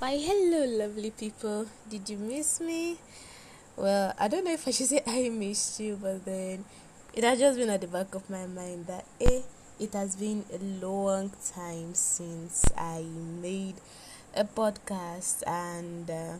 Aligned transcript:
Why, 0.00 0.16
hello, 0.16 0.64
lovely 0.64 1.10
people. 1.10 1.66
Did 1.90 2.08
you 2.08 2.16
miss 2.16 2.58
me? 2.58 2.96
Well, 3.76 4.14
I 4.18 4.28
don't 4.28 4.46
know 4.46 4.54
if 4.54 4.66
I 4.66 4.70
should 4.70 4.86
say 4.86 5.02
I 5.06 5.28
missed 5.28 5.78
you, 5.78 5.98
but 6.00 6.24
then 6.24 6.64
it 7.12 7.22
has 7.22 7.38
just 7.38 7.58
been 7.58 7.68
at 7.68 7.82
the 7.82 7.86
back 7.86 8.14
of 8.14 8.30
my 8.30 8.46
mind 8.46 8.86
that 8.86 9.04
eh, 9.20 9.42
it 9.78 9.92
has 9.92 10.16
been 10.16 10.46
a 10.50 10.56
long 10.82 11.32
time 11.54 11.92
since 11.92 12.64
I 12.78 13.02
made 13.02 13.74
a 14.34 14.44
podcast, 14.44 15.42
and 15.46 16.08
uh, 16.08 16.38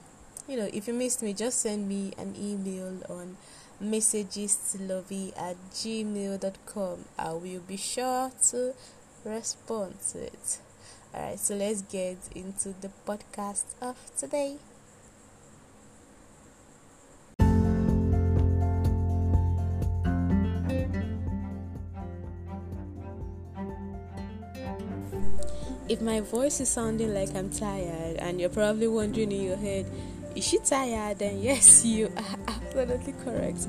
you 0.48 0.56
know, 0.56 0.70
if 0.72 0.88
you 0.88 0.94
missed 0.94 1.22
me, 1.22 1.34
just 1.34 1.60
send 1.60 1.86
me 1.86 2.14
an 2.16 2.34
email 2.40 2.96
on 3.10 3.36
messageslovey 3.84 5.36
at 5.36 5.56
gmail.com. 5.74 7.04
I 7.18 7.32
will 7.34 7.60
be 7.68 7.76
sure 7.76 8.32
to 8.52 8.72
respond 9.22 9.96
to 10.12 10.24
it. 10.24 10.60
Alright, 11.12 11.40
so 11.40 11.56
let's 11.56 11.82
get 11.82 12.18
into 12.36 12.72
the 12.80 12.90
podcast 13.04 13.64
of 13.82 13.96
today. 14.16 14.58
If 25.88 26.00
my 26.00 26.20
voice 26.20 26.60
is 26.60 26.68
sounding 26.68 27.12
like 27.12 27.34
I'm 27.34 27.50
tired 27.50 28.18
and 28.18 28.40
you're 28.40 28.48
probably 28.48 28.86
wondering 28.86 29.32
in 29.32 29.42
your 29.42 29.56
head, 29.56 29.86
is 30.36 30.46
she 30.46 30.58
tired? 30.58 31.18
Then 31.18 31.42
yes, 31.42 31.84
you 31.84 32.06
are 32.16 32.38
absolutely 32.46 33.14
correct. 33.24 33.66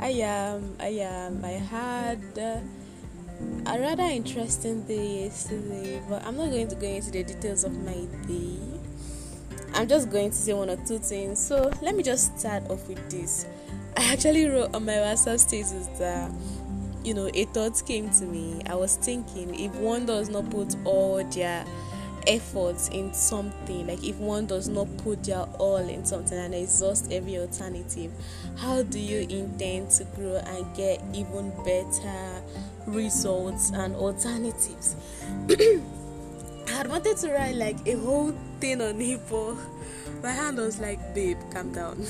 I 0.00 0.08
am. 0.08 0.74
I 0.80 0.88
am. 0.88 1.44
I 1.44 1.50
had. 1.50 2.18
Uh, 2.36 2.58
a 3.66 3.78
rather 3.78 4.02
interesting 4.02 4.82
day 4.82 5.24
yesterday, 5.24 6.02
but 6.08 6.24
I'm 6.24 6.36
not 6.36 6.50
going 6.50 6.68
to 6.68 6.74
go 6.74 6.86
into 6.86 7.10
the 7.10 7.22
details 7.22 7.64
of 7.64 7.72
my 7.84 8.06
day. 8.26 8.58
I'm 9.74 9.86
just 9.86 10.10
going 10.10 10.30
to 10.30 10.36
say 10.36 10.52
one 10.52 10.70
or 10.70 10.76
two 10.76 10.98
things. 10.98 11.38
So 11.38 11.70
let 11.80 11.94
me 11.94 12.02
just 12.02 12.38
start 12.38 12.68
off 12.70 12.88
with 12.88 13.08
this. 13.10 13.46
I 13.96 14.12
actually 14.12 14.46
wrote 14.46 14.74
on 14.74 14.84
my 14.84 14.94
WhatsApp 14.94 15.38
status 15.38 15.86
that 15.98 16.30
you 17.04 17.14
know 17.14 17.30
a 17.32 17.44
thought 17.46 17.82
came 17.86 18.10
to 18.10 18.24
me. 18.24 18.62
I 18.66 18.74
was 18.74 18.96
thinking 18.96 19.58
if 19.58 19.74
one 19.76 20.06
does 20.06 20.28
not 20.28 20.50
put 20.50 20.74
all 20.84 21.22
their 21.24 21.64
efforts 22.26 22.88
in 22.88 23.12
something 23.12 23.86
like 23.86 24.02
if 24.04 24.16
one 24.16 24.46
does 24.46 24.68
not 24.68 24.86
put 24.98 25.24
their 25.24 25.44
all 25.58 25.76
in 25.76 26.04
something 26.04 26.38
and 26.38 26.54
exhaust 26.54 27.10
every 27.12 27.38
alternative 27.38 28.12
how 28.56 28.82
do 28.82 28.98
you 28.98 29.20
intend 29.28 29.90
to 29.90 30.04
grow 30.16 30.36
and 30.36 30.76
get 30.76 31.02
even 31.14 31.50
better 31.64 32.42
results 32.86 33.70
and 33.72 33.94
alternatives? 33.96 34.96
I 35.48 36.72
had 36.72 36.88
wanted 36.88 37.16
to 37.18 37.32
write 37.32 37.56
like 37.56 37.86
a 37.86 37.96
whole 37.96 38.34
thing 38.60 38.80
on 38.80 39.00
hippo 39.00 39.56
my 40.22 40.30
hand 40.30 40.58
was 40.58 40.78
like 40.78 41.14
babe 41.14 41.38
calm 41.50 41.72
down. 41.72 42.04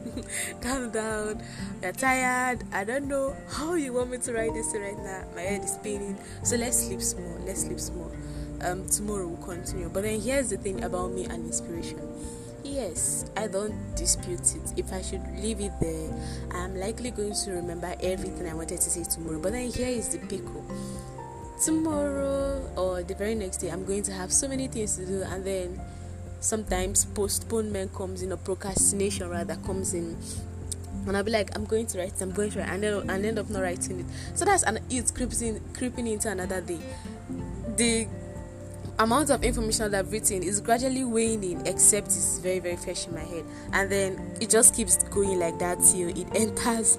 Calm 0.60 0.90
down. 0.90 1.42
You're 1.80 1.92
tired. 1.92 2.64
I 2.72 2.82
don't 2.82 3.06
know 3.06 3.36
how 3.48 3.74
you 3.74 3.92
want 3.92 4.10
me 4.10 4.18
to 4.18 4.32
write 4.32 4.52
this 4.54 4.74
right 4.74 4.98
now. 4.98 5.24
My 5.34 5.42
head 5.42 5.62
is 5.62 5.72
spinning. 5.72 6.18
So 6.42 6.56
let's 6.56 6.84
sleep 6.84 7.00
small. 7.00 7.38
Let's 7.46 7.62
sleep 7.62 7.78
small 7.78 8.10
um, 8.62 8.88
tomorrow 8.88 9.26
will 9.26 9.44
continue. 9.44 9.88
But 9.88 10.02
then 10.02 10.20
here's 10.20 10.50
the 10.50 10.56
thing 10.56 10.84
about 10.84 11.12
me 11.12 11.24
and 11.24 11.46
inspiration. 11.46 12.00
Yes, 12.64 13.24
I 13.36 13.48
don't 13.48 13.74
dispute 13.96 14.54
it. 14.54 14.72
If 14.76 14.92
I 14.92 15.02
should 15.02 15.22
leave 15.36 15.60
it 15.60 15.72
there, 15.80 16.10
I'm 16.52 16.76
likely 16.76 17.10
going 17.10 17.34
to 17.34 17.50
remember 17.52 17.94
everything 18.00 18.48
I 18.48 18.54
wanted 18.54 18.80
to 18.80 18.90
say 18.90 19.04
tomorrow. 19.04 19.40
But 19.40 19.52
then 19.52 19.70
here 19.70 19.88
is 19.88 20.08
the 20.08 20.18
pickle. 20.18 20.64
Tomorrow 21.64 22.70
or 22.76 23.02
the 23.02 23.14
very 23.14 23.34
next 23.34 23.58
day, 23.58 23.70
I'm 23.70 23.84
going 23.84 24.02
to 24.04 24.12
have 24.12 24.32
so 24.32 24.48
many 24.48 24.68
things 24.68 24.96
to 24.96 25.06
do, 25.06 25.22
and 25.22 25.44
then 25.44 25.80
sometimes 26.40 27.04
postponement 27.04 27.94
comes 27.94 28.22
in, 28.22 28.32
or 28.32 28.36
procrastination 28.36 29.28
rather 29.28 29.56
comes 29.56 29.94
in 29.94 30.16
and 31.06 31.16
I'll 31.16 31.24
be 31.24 31.30
like, 31.30 31.54
I'm 31.56 31.64
going 31.64 31.86
to 31.86 31.98
write 31.98 32.20
I'm 32.20 32.30
going 32.30 32.50
to 32.52 32.60
write, 32.60 32.68
and 32.68 32.82
then 32.82 33.10
and 33.10 33.26
end 33.26 33.38
up 33.38 33.50
not 33.50 33.62
writing 33.62 34.00
it. 34.00 34.06
So 34.34 34.44
that's 34.44 34.62
an 34.62 34.78
it's 34.90 35.10
creeping 35.10 35.60
creeping 35.74 36.06
into 36.06 36.30
another 36.30 36.60
day. 36.60 36.78
The 37.76 38.06
amount 38.98 39.30
of 39.30 39.42
information 39.42 39.90
that 39.90 39.98
I've 40.06 40.12
written 40.12 40.42
is 40.42 40.60
gradually 40.60 41.04
waning, 41.04 41.66
except 41.66 42.08
it's 42.08 42.38
very, 42.38 42.58
very 42.58 42.76
fresh 42.76 43.06
in 43.06 43.14
my 43.14 43.20
head. 43.20 43.44
And 43.72 43.90
then 43.90 44.36
it 44.40 44.50
just 44.50 44.74
keeps 44.74 45.02
going 45.04 45.38
like 45.38 45.58
that 45.58 45.78
till 45.80 46.08
it 46.08 46.26
enters 46.34 46.98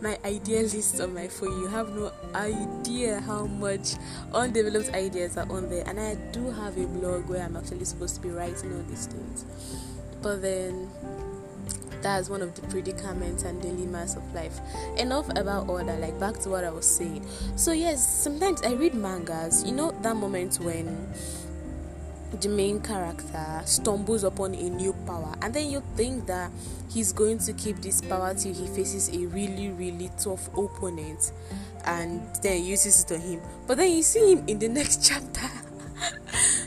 my 0.00 0.18
idea 0.24 0.62
list 0.62 1.00
on 1.00 1.14
my 1.14 1.28
phone. 1.28 1.60
You 1.60 1.66
have 1.68 1.90
no 1.90 2.12
idea 2.34 3.20
how 3.20 3.46
much 3.46 3.94
undeveloped 4.32 4.90
ideas 4.94 5.36
are 5.36 5.50
on 5.50 5.68
there. 5.68 5.84
And 5.86 5.98
I 5.98 6.14
do 6.32 6.50
have 6.50 6.78
a 6.78 6.86
blog 6.86 7.28
where 7.28 7.42
I'm 7.42 7.56
actually 7.56 7.84
supposed 7.84 8.14
to 8.16 8.20
be 8.20 8.30
writing 8.30 8.72
all 8.72 8.82
these 8.88 9.06
things. 9.06 9.44
But 10.22 10.40
then 10.40 10.88
that's 12.02 12.28
one 12.28 12.42
of 12.42 12.54
the 12.54 12.62
predicaments 12.62 13.44
and 13.44 13.62
dilemmas 13.62 14.16
of 14.16 14.34
life. 14.34 14.58
Enough 14.98 15.28
about 15.30 15.66
that, 15.86 16.00
like 16.00 16.18
back 16.18 16.38
to 16.40 16.48
what 16.50 16.64
I 16.64 16.70
was 16.70 16.86
saying. 16.86 17.26
So, 17.56 17.72
yes, 17.72 18.06
sometimes 18.06 18.62
I 18.62 18.72
read 18.72 18.94
mangas, 18.94 19.64
you 19.64 19.72
know, 19.72 19.92
that 20.02 20.16
moment 20.16 20.58
when 20.60 21.08
the 22.40 22.48
main 22.48 22.80
character 22.80 23.62
stumbles 23.64 24.24
upon 24.24 24.54
a 24.54 24.70
new 24.70 24.92
power, 25.06 25.34
and 25.42 25.54
then 25.54 25.70
you 25.70 25.82
think 25.96 26.26
that 26.26 26.50
he's 26.90 27.12
going 27.12 27.38
to 27.38 27.52
keep 27.52 27.76
this 27.76 28.00
power 28.00 28.34
till 28.34 28.52
he 28.52 28.66
faces 28.66 29.08
a 29.10 29.26
really, 29.26 29.70
really 29.70 30.10
tough 30.18 30.48
opponent 30.56 31.32
and 31.84 32.22
then 32.42 32.64
uses 32.64 33.04
it 33.04 33.12
on 33.12 33.20
him. 33.20 33.40
But 33.66 33.78
then 33.78 33.92
you 33.92 34.02
see 34.02 34.32
him 34.32 34.44
in 34.46 34.58
the 34.58 34.68
next 34.80 35.06
chapter 35.06 35.48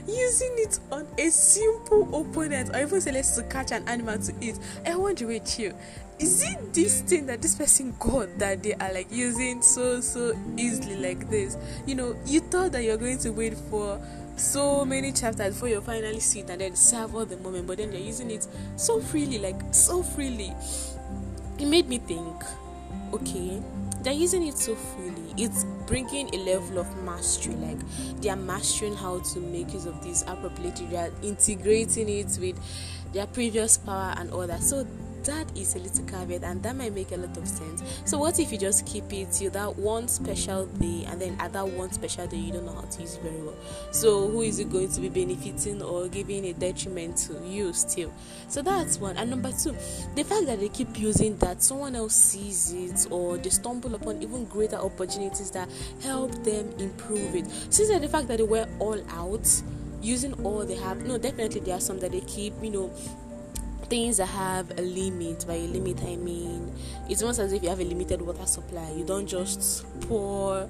using 0.08 0.54
it 0.58 0.80
on 0.92 1.08
a 1.18 1.30
simple 1.30 2.04
opponent 2.22 2.76
or 2.76 2.82
even 2.82 3.02
say 3.02 3.12
let's 3.12 3.36
to 3.36 3.44
catch 3.44 3.72
an 3.72 3.88
animal 3.88 4.18
to 4.20 4.34
eat. 4.42 4.58
I 4.86 4.96
wonder 4.96 5.28
with 5.28 5.60
you. 5.60 5.74
Is 6.18 6.44
it 6.44 6.74
this 6.74 7.02
thing 7.02 7.26
that 7.26 7.42
this 7.42 7.56
person 7.56 7.94
got 8.00 8.38
that 8.40 8.64
they 8.64 8.74
are 8.76 8.94
like 8.94 9.12
using 9.12 9.62
so 9.62 10.00
so 10.00 10.34
easily 10.58 10.96
like 10.96 11.30
this? 11.30 11.58
You 11.86 11.96
know, 11.96 12.16
you 12.26 12.40
thought 12.40 12.72
that 12.72 12.84
you're 12.84 12.98
going 12.98 13.18
to 13.20 13.32
wait 13.32 13.58
for 13.70 14.00
so 14.38 14.86
many 14.86 15.12
chapters 15.12 15.54
before 15.54 15.70
you 15.70 15.82
finally 15.82 16.20
see 16.20 16.42
it 16.42 16.50
and 16.50 16.62
then 16.62 16.76
savor 16.76 17.26
the 17.26 17.38
moment, 17.38 17.68
but 17.68 17.78
then 17.78 17.92
they're 17.92 18.00
using 18.00 18.32
it 18.32 18.48
so 18.76 19.00
freely, 19.02 19.40
like 19.40 19.62
so 19.72 20.04
freely. 20.04 20.54
It 21.60 21.68
made 21.68 21.88
me 21.88 21.98
think, 21.98 22.44
okay, 23.14 23.62
they're 24.06 24.14
using 24.14 24.46
it 24.46 24.56
so 24.56 24.76
fully. 24.76 25.34
It's 25.36 25.66
bringing 25.88 26.34
a 26.36 26.38
level 26.38 26.78
of 26.78 27.04
mastery. 27.04 27.56
Like 27.56 27.80
they 28.22 28.30
are 28.30 28.36
mastering 28.36 28.96
how 28.96 29.20
to 29.20 29.40
make 29.40 29.74
use 29.74 29.88
of 29.88 30.02
this 30.04 30.22
appropriately. 30.28 30.86
They 30.86 30.98
are 30.98 31.12
integrating 31.24 32.08
it 32.08 32.38
with 32.40 32.60
their 33.14 33.26
previous 33.26 33.78
power 33.78 34.14
and 34.18 34.30
all 34.32 34.46
that. 34.46 34.62
So 34.62 34.86
that 35.26 35.46
is 35.58 35.76
a 35.76 35.80
little 35.80 36.06
caveat 36.06 36.44
and 36.44 36.62
that 36.64 36.76
might 36.76 36.94
make 36.94 37.12
a 37.12 37.18
lot 37.18 37.36
of 37.38 37.48
sense. 37.48 37.84
So 38.06 38.18
what 38.18 38.40
if 38.40 38.52
you 38.52 38.58
just 38.58 38.86
keep 38.86 39.12
it 39.12 39.32
till 39.32 39.52
that 39.52 39.76
one 39.76 40.08
special 40.08 40.66
day 40.66 41.06
and 41.08 41.22
then 41.22 41.36
at 41.40 41.54
that 41.54 41.68
one 41.68 41.92
special 41.92 42.28
day 42.28 42.38
you 42.38 42.54
don't 42.54 42.66
know 42.66 42.74
how 42.74 42.82
to 42.82 43.02
use 43.02 43.16
it 43.16 43.22
very 43.22 43.42
well? 43.42 43.56
So 43.92 44.28
who 44.28 44.42
is 44.42 44.60
it 44.60 44.72
going 44.72 44.92
to 44.92 45.02
be 45.02 45.10
benefiting 45.10 45.82
or 45.82 46.08
giving 46.08 46.46
a 46.46 46.54
detriment 46.54 47.18
to 47.18 47.34
you 47.46 47.74
still? 47.74 48.14
So 48.48 48.62
that's 48.62 49.00
one. 49.00 49.18
And 49.18 49.30
number 49.30 49.52
two 49.52 49.76
the 50.16 50.24
fact 50.24 50.46
that 50.46 50.60
they 50.60 50.70
keep 50.70 50.98
using 51.00 51.38
that 51.38 51.62
someone 51.62 51.96
else 51.96 52.16
sees 52.16 52.74
it 52.74 53.12
or 53.12 53.38
they 53.38 53.50
stumble 53.50 53.96
upon 53.96 54.22
even 54.22 54.46
greater 54.46 54.78
opportunities 54.78 55.52
that 55.52 55.70
help 56.02 56.32
them 56.44 56.72
improve 56.80 57.36
it. 57.36 57.46
Since 57.70 57.90
the 58.00 58.08
fact 58.08 58.28
that 58.28 58.38
they 58.38 58.44
were 58.44 58.68
all 58.80 59.02
out 59.10 59.62
using 60.02 60.34
all 60.46 60.64
they 60.64 60.76
have 60.76 61.04
no 61.06 61.18
definitely 61.18 61.60
there 61.62 61.76
are 61.76 61.82
some 61.82 62.00
that 62.00 62.12
they 62.12 62.22
keep 62.22 62.54
you 62.62 62.70
know 62.70 62.94
things 63.96 64.18
that 64.18 64.26
have 64.26 64.78
a 64.78 64.82
limit. 64.82 65.48
By 65.48 65.54
a 65.54 65.68
limit 65.68 66.02
i 66.04 66.18
mean 66.18 66.76
it's 67.08 67.22
almost 67.22 67.40
as 67.40 67.54
if 67.54 67.62
you 67.62 67.70
have 67.70 67.80
a 67.80 67.84
limited 67.84 68.22
water 68.22 68.46
supply. 68.46 68.92
You 68.96 69.06
don't 69.06 69.28
just 69.28 69.86
pour 70.02 70.68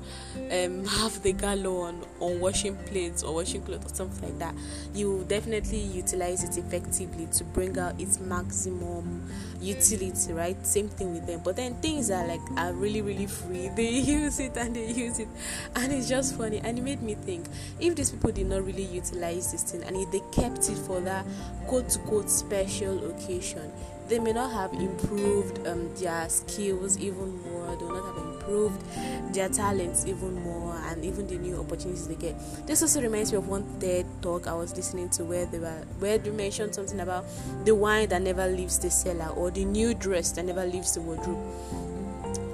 um, 0.52 0.86
half 0.98 1.22
the 1.22 1.32
gallon 1.32 2.04
on 2.20 2.40
washing 2.40 2.76
plates 2.76 3.24
or 3.24 3.36
washing 3.36 3.62
clothes 3.62 3.86
or 3.86 3.96
something 3.96 4.30
like 4.30 4.40
that. 4.40 4.54
You 4.94 5.26
definitely 5.28 5.80
utilize 5.80 6.44
it 6.44 6.58
effectively 6.58 7.28
to 7.34 7.44
bring 7.46 7.78
out 7.80 8.00
its 8.00 8.20
maximum 8.20 9.30
utility 9.62 10.34
right? 10.34 10.66
Same 10.66 10.90
thing 10.90 11.14
with 11.14 11.26
them. 11.26 11.42
But 11.44 11.56
then 11.56 11.76
things 11.76 12.12
are 12.12 12.28
like 12.28 12.42
are 12.58 12.74
really 12.74 13.02
really 13.02 13.28
free. 13.28 13.70
They 13.76 13.90
use 13.90 14.40
it 14.40 14.58
and 14.58 14.76
they 14.76 14.92
use 14.92 15.20
it. 15.20 15.28
And 15.76 15.92
it's 15.94 16.10
just 16.10 16.38
funny. 16.38 16.60
And 16.64 16.78
it 16.78 16.82
made 16.82 17.02
me 17.02 17.16
think 17.16 17.46
if 17.80 17.96
these 17.96 18.12
people 18.12 18.32
did 18.32 18.48
not 18.48 18.66
really 18.66 18.86
utilize 18.86 19.52
this 19.52 19.64
thing 19.64 19.84
and 19.84 19.96
if 19.96 20.12
they 20.12 20.22
kept 20.32 20.70
it 20.70 20.78
for 20.78 21.00
that 21.02 21.26
quote 21.68 21.90
to 21.90 22.00
quote 22.00 22.30
special 22.30 23.00
occasion 23.16 23.72
they 24.08 24.20
may 24.20 24.32
not 24.32 24.52
have 24.52 24.72
improved 24.74 25.66
um, 25.68 25.94
their 25.96 26.30
skills 26.30 26.98
even 27.00 27.42
more 27.44 27.76
they 27.76 27.86
will 27.86 27.96
not 27.96 28.16
have 28.16 28.26
improved 28.26 29.34
their 29.34 29.50
talents 29.50 30.06
even 30.06 30.34
more 30.44 30.76
and 30.88 31.04
even 31.04 31.26
the 31.28 31.38
new 31.38 31.58
opportunities 31.60 32.08
they 32.08 32.16
get 32.16 32.36
this 32.68 32.82
also 32.82 33.02
reminds 33.02 33.32
me 33.32 33.38
of 33.38 33.48
one 33.48 33.64
TED 33.80 34.06
talk 34.22 34.48
i 34.48 34.54
was 34.54 34.76
listening 34.76 35.10
to 35.10 35.24
where 35.24 35.46
they 35.46 35.60
were 35.60 35.84
where 36.00 36.18
they 36.18 36.30
mentioned 36.30 36.76
something 36.76 37.00
about 37.00 37.26
the 37.66 37.74
wine 37.74 38.08
that 38.10 38.22
never 38.22 38.48
leaves 38.48 38.78
the 38.80 38.90
cellar 38.90 39.30
or 39.36 39.50
the 39.52 39.66
new 39.66 39.94
dress 39.94 40.32
that 40.32 40.46
never 40.46 40.66
leaves 40.66 40.94
the 40.94 41.02
wardrobe 41.02 41.40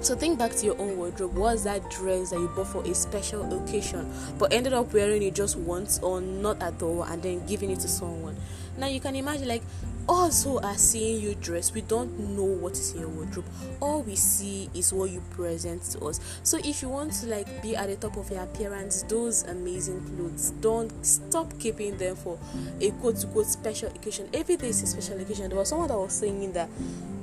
so 0.02 0.16
think 0.16 0.36
back 0.36 0.50
to 0.56 0.66
your 0.66 0.80
own 0.80 0.96
wardrobe. 0.96 1.36
Was 1.36 1.62
that 1.62 1.88
dress 1.88 2.30
that 2.30 2.40
you 2.40 2.48
bought 2.48 2.66
for 2.66 2.82
a 2.82 2.92
special 2.92 3.62
occasion, 3.62 4.12
but 4.36 4.52
ended 4.52 4.72
up 4.72 4.92
wearing 4.92 5.22
it 5.22 5.32
just 5.32 5.56
once 5.56 6.00
or 6.00 6.20
not 6.20 6.60
at 6.60 6.82
all, 6.82 7.04
and 7.04 7.22
then 7.22 7.46
giving 7.46 7.70
it 7.70 7.78
to 7.80 7.88
someone? 7.88 8.36
Now 8.76 8.88
you 8.88 8.98
can 8.98 9.14
imagine 9.14 9.46
like 9.46 9.62
us 10.08 10.44
who 10.44 10.58
are 10.58 10.76
seeing 10.76 11.20
you 11.20 11.34
dress, 11.34 11.72
we 11.72 11.82
don't 11.82 12.18
know 12.18 12.44
what 12.44 12.72
is 12.72 12.92
in 12.92 13.00
your 13.00 13.08
wardrobe. 13.08 13.44
All 13.80 14.02
we 14.02 14.16
see 14.16 14.70
is 14.74 14.92
what 14.92 15.10
you 15.10 15.22
present 15.30 15.82
to 15.92 16.06
us. 16.06 16.20
So 16.42 16.58
if 16.64 16.82
you 16.82 16.88
want 16.88 17.12
to 17.14 17.26
like 17.26 17.62
be 17.62 17.76
at 17.76 17.88
the 17.88 17.96
top 17.96 18.16
of 18.16 18.30
your 18.30 18.42
appearance, 18.42 19.02
those 19.04 19.42
amazing 19.44 20.04
clothes, 20.16 20.50
don't 20.60 20.90
stop 21.04 21.58
keeping 21.58 21.96
them 21.98 22.16
for 22.16 22.38
a 22.80 22.90
quote 22.92 23.16
to 23.16 23.26
quote 23.28 23.46
special 23.46 23.88
occasion. 23.90 24.28
Every 24.32 24.56
day 24.56 24.68
is 24.68 24.82
a 24.82 24.86
special 24.86 25.20
occasion. 25.20 25.48
There 25.48 25.58
was 25.58 25.68
someone 25.68 25.88
that 25.88 25.98
was 25.98 26.12
saying 26.12 26.52
that 26.52 26.68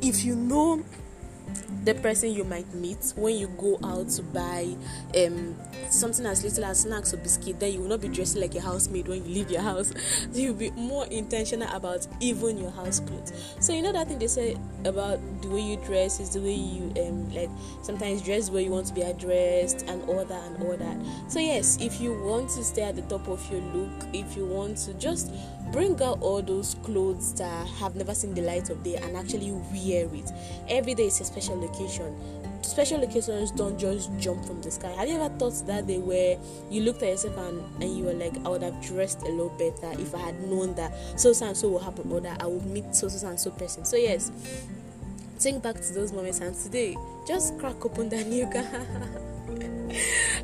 if 0.02 0.24
you 0.24 0.36
know 0.36 0.84
the 1.84 1.96
person 1.96 2.32
you 2.32 2.44
might 2.44 2.72
meet 2.74 3.14
when 3.16 3.36
you 3.36 3.48
go 3.48 3.80
out 3.84 4.10
to 4.10 4.22
buy 4.22 4.76
um, 5.18 5.56
something 5.90 6.26
as 6.26 6.44
little 6.44 6.66
as 6.66 6.82
snacks 6.82 7.14
or 7.14 7.18
biscuit 7.18 7.60
then 7.60 7.74
you 7.74 7.82
will 7.82 7.90
not 7.90 8.02
be 8.02 8.08
dressing 8.08 8.42
like 8.42 8.56
a 8.56 8.62
housemaid 8.62 9.08
when 9.08 9.26
you 9.26 9.34
leave 9.34 9.52
your 9.52 9.62
house. 9.62 9.94
You'll 10.34 10.54
be 10.54 10.72
more 10.72 11.06
intentional 11.08 11.68
about 11.76 12.08
even 12.20 12.58
your 12.58 12.72
house 12.72 13.00
clothes. 13.00 13.56
So 13.60 13.74
you 13.74 13.82
know 13.82 13.92
that 13.92 14.08
thing 14.08 14.20
they 14.20 14.28
say 14.28 14.58
about 14.86 15.20
the 15.42 15.50
way 15.50 15.62
you 15.62 15.78
dress 15.78 16.20
is 16.20 16.32
the 16.32 16.40
way 16.40 16.54
you 16.54 16.94
um, 17.02 17.34
like 17.34 17.50
sometimes 17.82 18.22
dress 18.22 18.50
where 18.50 18.62
you 18.62 18.72
want 18.72 18.88
to 18.88 18.94
be 18.94 19.02
addressed 19.02 19.84
and 19.88 20.04
all 20.04 20.24
that 20.24 20.44
and 20.44 20.64
all 20.64 20.78
that. 20.78 20.98
So 21.32 21.40
yes 21.40 21.78
if 21.82 22.00
you 22.00 22.14
want 22.24 22.50
to 22.52 22.64
stay 22.64 22.84
at 22.84 22.96
the 22.96 23.02
top 23.04 23.28
of 23.28 23.52
your 23.52 23.62
look 23.62 24.08
if 24.14 24.36
you 24.36 24.46
want 24.46 24.78
to 24.78 24.94
just 24.96 25.32
bring 25.72 26.02
out 26.02 26.20
all 26.22 26.42
those 26.42 26.76
clothes 26.84 27.34
that 27.36 27.68
have 27.68 27.96
never 27.96 28.14
seen 28.14 28.34
the 28.34 28.42
light 28.42 28.70
of 28.70 28.82
day 28.84 28.96
and 28.96 29.16
actually 29.16 29.52
wear 29.52 30.08
it 30.14 30.32
every 30.68 30.96
day 30.96 31.06
is 31.06 31.22
a 31.22 31.26
special 31.26 31.64
occasion 31.64 32.16
special 32.80 33.04
occasions 33.04 33.52
don't 33.52 33.78
just 33.78 34.10
jump 34.18 34.46
from 34.46 34.62
the 34.62 34.72
sky. 34.72 34.88
Have 34.92 35.10
you 35.10 35.16
ever 35.16 35.28
thought 35.36 35.68
that 35.68 35.86
day 35.86 35.98
where 35.98 36.38
you 36.70 36.84
looked 36.84 37.04
at 37.04 37.10
yourself 37.10 37.38
and, 37.38 37.84
and 37.84 37.98
you 37.98 38.06
were 38.06 38.14
like 38.14 38.34
i 38.46 38.50
would 38.50 38.64
have 38.64 38.80
dressed 38.82 39.22
a 39.24 39.30
lot 39.32 39.50
better 39.60 40.00
if 40.00 40.16
i 40.16 40.20
had 40.20 40.42
known 40.44 40.74
that 40.76 40.94
so 41.20 41.34
and 41.46 41.58
so 41.58 41.68
will 41.68 41.80
happen 41.80 42.10
or 42.10 42.22
that 42.22 42.42
i 42.42 42.46
would 42.46 42.66
meet 42.68 42.96
so 42.96 43.10
so 43.10 43.28
and 43.28 43.38
so 43.38 43.52
person? 43.52 43.84
So 43.84 43.98
yes 43.98 44.32
think 45.40 45.62
back 45.62 45.76
to 45.76 45.94
those 45.94 46.14
moments 46.14 46.40
and 46.40 46.56
today 46.56 46.96
just 47.28 47.58
crack 47.60 47.84
open 47.84 48.08
that 48.10 48.28
new 48.28 48.48
car 48.48 48.64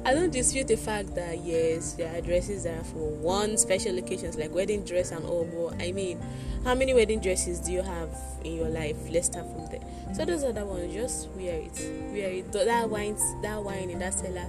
I 0.06 0.13
don't 0.13 0.31
dispute 0.31 0.68
the 0.68 0.75
fact 0.77 1.15
that 1.15 1.39
yes, 1.44 1.94
there 1.94 2.15
are 2.15 2.21
dresses 2.21 2.63
that 2.63 2.80
are 2.80 2.83
for 2.83 3.09
one 3.09 3.57
special 3.57 3.97
occasions 3.97 4.38
like 4.38 4.53
wedding 4.53 4.83
dress 4.83 5.12
and 5.12 5.25
all. 5.25 5.45
But 5.45 5.81
I 5.81 5.92
mean, 5.92 6.19
how 6.63 6.75
many 6.75 6.94
wedding 6.94 7.19
dresses 7.19 7.59
do 7.59 7.71
you 7.71 7.81
have 7.81 8.09
in 8.44 8.56
your 8.56 8.69
life? 8.69 8.97
Let's 9.09 9.27
start 9.27 9.45
from 9.45 9.68
there. 9.68 9.81
So 10.15 10.25
those 10.25 10.44
other 10.44 10.65
ones, 10.65 10.94
just 10.94 11.30
wear 11.30 11.56
it, 11.56 11.80
wear 12.12 12.30
it. 12.30 12.51
That 12.51 12.89
wine, 12.89 13.18
that 13.42 13.63
wine 13.63 13.89
in 13.89 14.00
that 14.00 14.13
cellar, 14.13 14.47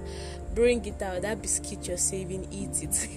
bring 0.55 0.85
it 0.85 1.01
out. 1.01 1.21
That 1.21 1.41
biscuit 1.41 1.87
you're 1.87 1.97
saving, 1.97 2.47
eat 2.51 2.83
it. 2.83 3.07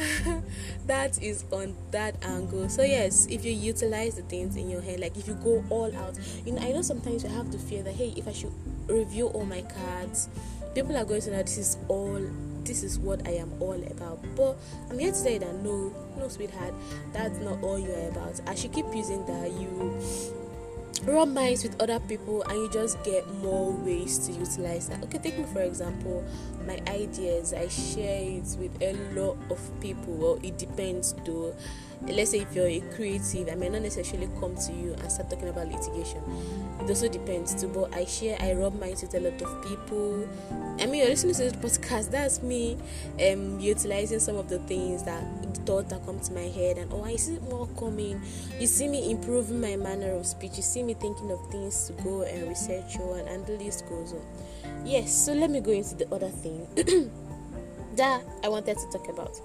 that 0.86 1.22
is 1.22 1.44
on 1.50 1.76
that 1.90 2.14
angle. 2.22 2.68
So 2.68 2.82
yes, 2.82 3.26
if 3.30 3.44
you 3.44 3.52
utilize 3.52 4.14
the 4.14 4.22
things 4.22 4.56
in 4.56 4.70
your 4.70 4.80
head, 4.80 5.00
like 5.00 5.16
if 5.16 5.28
you 5.28 5.34
go 5.34 5.64
all 5.70 5.94
out, 5.96 6.18
you 6.44 6.52
know, 6.52 6.62
I 6.62 6.72
know 6.72 6.82
sometimes 6.82 7.24
you 7.24 7.30
have 7.30 7.50
to 7.50 7.58
fear 7.58 7.82
that 7.82 7.94
hey, 7.94 8.14
if 8.16 8.28
I 8.28 8.32
should 8.32 8.52
review 8.90 9.26
all 9.28 9.44
my 9.44 9.62
cards, 9.62 10.28
people 10.74 10.96
are 10.96 11.04
going 11.04 11.20
to 11.22 11.30
know 11.30 11.42
this 11.42 11.58
is 11.58 11.76
all 11.88 12.20
this 12.64 12.82
is 12.82 12.98
what 12.98 13.26
I 13.26 13.32
am 13.32 13.52
all 13.60 13.82
about. 13.90 14.22
But 14.36 14.56
I'm 14.90 14.98
here 14.98 15.10
to 15.10 15.16
say 15.16 15.38
that 15.38 15.54
no, 15.56 15.92
no, 16.18 16.28
sweetheart, 16.28 16.74
that's 17.12 17.38
not 17.40 17.62
all 17.62 17.78
you're 17.78 18.08
about. 18.08 18.40
I 18.46 18.54
should 18.54 18.72
keep 18.72 18.86
using 18.94 19.24
that 19.26 19.50
you 19.52 20.00
rub 21.04 21.28
minds 21.28 21.62
with 21.62 21.80
other 21.80 21.98
people 22.00 22.42
and 22.42 22.52
you 22.52 22.70
just 22.70 23.02
get 23.04 23.26
more 23.36 23.72
ways 23.72 24.18
to 24.26 24.32
utilize 24.32 24.88
that. 24.88 25.02
Okay, 25.04 25.18
take 25.18 25.38
me 25.38 25.44
for 25.52 25.62
example, 25.62 26.24
my 26.66 26.78
ideas, 26.88 27.54
I 27.54 27.68
share 27.68 28.22
it 28.22 28.56
with 28.58 28.82
a 28.82 28.92
lot 29.18 29.38
of 29.50 29.58
people. 29.80 30.14
Well, 30.14 30.40
it 30.42 30.58
depends 30.58 31.14
though 31.24 31.54
let's 32.02 32.30
say 32.30 32.40
if 32.40 32.54
you're 32.54 32.66
a 32.66 32.80
creative, 32.94 33.48
I 33.48 33.54
may 33.54 33.68
not 33.68 33.82
necessarily 33.82 34.28
come 34.40 34.56
to 34.56 34.72
you 34.72 34.94
and 34.94 35.12
start 35.12 35.30
talking 35.30 35.48
about 35.48 35.68
litigation. 35.68 36.22
It 36.80 36.88
also 36.88 37.08
depends 37.08 37.60
too. 37.60 37.68
But 37.68 37.94
I 37.94 38.04
share, 38.04 38.36
I 38.40 38.52
rub 38.52 38.78
minds 38.78 39.02
with 39.02 39.14
a 39.14 39.20
lot 39.20 39.40
of 39.40 39.64
people. 39.64 40.28
I 40.80 40.86
mean, 40.86 41.00
you're 41.00 41.08
listening 41.08 41.34
to 41.34 41.50
this 41.50 41.52
podcast. 41.52 42.10
That's 42.10 42.42
me, 42.42 42.78
um, 43.30 43.60
utilizing 43.60 44.18
some 44.18 44.36
of 44.36 44.48
the 44.48 44.58
things 44.60 45.02
that 45.04 45.22
the 45.42 45.60
thought 45.60 45.88
that 45.90 46.04
come 46.06 46.18
to 46.20 46.32
my 46.32 46.48
head, 46.48 46.78
and 46.78 46.90
oh, 46.92 47.04
I 47.04 47.16
see 47.16 47.38
more 47.50 47.68
coming. 47.78 48.20
You 48.58 48.66
see 48.66 48.88
me 48.88 49.10
improving 49.10 49.60
my 49.60 49.76
manner 49.76 50.12
of 50.12 50.26
speech. 50.26 50.56
You 50.56 50.62
see 50.62 50.82
me 50.82 50.94
thinking 50.94 51.30
of 51.30 51.50
things 51.50 51.86
to 51.88 51.92
go 52.02 52.22
and 52.22 52.48
research 52.48 52.98
on, 52.98 53.20
and 53.28 53.46
the 53.46 53.52
list 53.52 53.86
goes 53.88 54.14
on. 54.14 54.22
Yes. 54.84 55.12
So 55.12 55.34
let 55.34 55.50
me 55.50 55.60
go 55.60 55.72
into 55.72 55.94
the 55.94 56.12
other 56.14 56.30
thing 56.30 56.66
that 57.96 58.22
I 58.42 58.48
wanted 58.48 58.78
to 58.78 58.90
talk 58.90 59.08
about. 59.08 59.38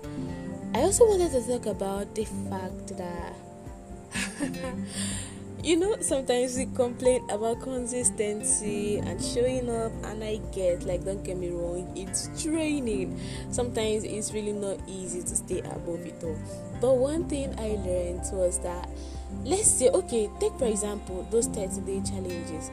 I 0.76 0.80
also 0.82 1.06
wanted 1.06 1.32
to 1.32 1.42
talk 1.48 1.68
about 1.68 2.14
the 2.16 2.26
fact 2.26 2.98
that 2.98 3.34
you 5.64 5.78
know 5.78 5.96
sometimes 6.02 6.58
we 6.58 6.66
complain 6.66 7.24
about 7.30 7.62
consistency 7.62 8.98
and 8.98 9.24
showing 9.24 9.70
up 9.70 9.94
and 10.04 10.22
I 10.22 10.42
get 10.52 10.84
like 10.84 11.06
don't 11.06 11.24
get 11.24 11.38
me 11.38 11.52
wrong 11.52 11.90
it's 11.96 12.28
training. 12.44 13.18
Sometimes 13.52 14.04
it's 14.04 14.34
really 14.34 14.52
not 14.52 14.78
easy 14.86 15.22
to 15.22 15.36
stay 15.38 15.60
above 15.60 16.06
it 16.06 16.22
all. 16.22 16.38
But 16.82 16.98
one 16.98 17.30
thing 17.30 17.58
I 17.58 17.80
learned 17.80 18.28
was 18.34 18.60
that 18.60 18.90
let's 19.46 19.72
say 19.72 19.88
okay 19.92 20.30
take 20.42 20.60
for 20.60 20.66
example 20.66 21.26
those 21.32 21.48
30 21.48 21.88
day 21.88 22.02
challenges. 22.04 22.70